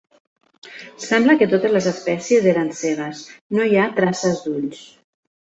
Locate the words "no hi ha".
3.59-3.87